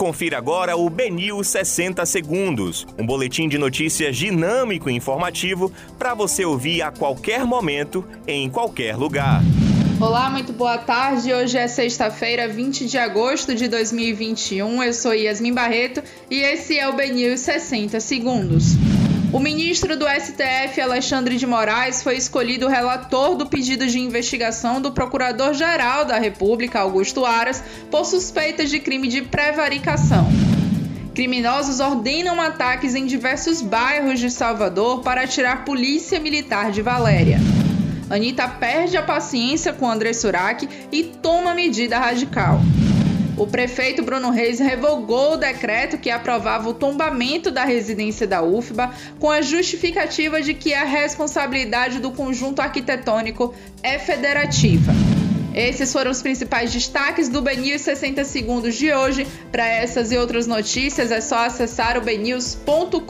Confira 0.00 0.38
agora 0.38 0.78
o 0.78 0.88
Benil 0.88 1.44
60 1.44 2.06
Segundos, 2.06 2.86
um 2.98 3.04
boletim 3.04 3.50
de 3.50 3.58
notícias 3.58 4.16
dinâmico 4.16 4.88
e 4.88 4.94
informativo 4.94 5.70
para 5.98 6.14
você 6.14 6.42
ouvir 6.42 6.80
a 6.80 6.90
qualquer 6.90 7.44
momento, 7.44 8.02
em 8.26 8.48
qualquer 8.48 8.96
lugar. 8.96 9.42
Olá, 10.00 10.30
muito 10.30 10.54
boa 10.54 10.78
tarde. 10.78 11.34
Hoje 11.34 11.58
é 11.58 11.68
sexta-feira, 11.68 12.48
20 12.48 12.86
de 12.86 12.96
agosto 12.96 13.54
de 13.54 13.68
2021. 13.68 14.82
Eu 14.82 14.94
sou 14.94 15.12
Yasmin 15.12 15.52
Barreto 15.52 16.02
e 16.30 16.40
esse 16.40 16.78
é 16.78 16.88
o 16.88 16.94
Benil 16.94 17.36
60 17.36 18.00
Segundos. 18.00 18.76
O 19.32 19.38
ministro 19.38 19.96
do 19.96 20.06
STF, 20.08 20.80
Alexandre 20.80 21.36
de 21.36 21.46
Moraes, 21.46 22.02
foi 22.02 22.16
escolhido 22.16 22.66
relator 22.66 23.36
do 23.36 23.46
pedido 23.46 23.86
de 23.86 24.00
investigação 24.00 24.82
do 24.82 24.90
Procurador-Geral 24.90 26.04
da 26.04 26.18
República, 26.18 26.80
Augusto 26.80 27.24
Aras, 27.24 27.62
por 27.92 28.04
suspeitas 28.04 28.68
de 28.68 28.80
crime 28.80 29.06
de 29.06 29.22
prevaricação. 29.22 30.26
Criminosos 31.14 31.78
ordenam 31.78 32.40
ataques 32.40 32.96
em 32.96 33.06
diversos 33.06 33.62
bairros 33.62 34.18
de 34.18 34.32
Salvador 34.32 35.00
para 35.02 35.28
tirar 35.28 35.64
polícia 35.64 36.18
militar 36.18 36.72
de 36.72 36.82
Valéria. 36.82 37.38
Anitta 38.10 38.48
perde 38.48 38.96
a 38.96 39.02
paciência 39.02 39.72
com 39.72 39.88
André 39.88 40.12
Surak 40.12 40.68
e 40.90 41.04
toma 41.04 41.54
medida 41.54 42.00
radical. 42.00 42.60
O 43.40 43.46
prefeito 43.46 44.02
Bruno 44.02 44.28
Reis 44.28 44.58
revogou 44.58 45.32
o 45.32 45.36
decreto 45.38 45.96
que 45.96 46.10
aprovava 46.10 46.68
o 46.68 46.74
tombamento 46.74 47.50
da 47.50 47.64
residência 47.64 48.26
da 48.26 48.42
UFBA 48.42 48.92
com 49.18 49.30
a 49.30 49.40
justificativa 49.40 50.42
de 50.42 50.52
que 50.52 50.74
a 50.74 50.84
responsabilidade 50.84 52.00
do 52.00 52.10
conjunto 52.10 52.60
arquitetônico 52.60 53.54
é 53.82 53.98
federativa. 53.98 54.92
Esses 55.54 55.90
foram 55.90 56.10
os 56.10 56.20
principais 56.20 56.70
destaques 56.70 57.30
do 57.30 57.40
BNews 57.40 57.80
60 57.80 58.26
segundos 58.26 58.74
de 58.74 58.92
hoje. 58.92 59.26
Para 59.50 59.66
essas 59.66 60.12
e 60.12 60.18
outras 60.18 60.46
notícias 60.46 61.10
é 61.10 61.22
só 61.22 61.46
acessar 61.46 61.96
o 61.96 62.02
bnews.com.br. 62.02 63.00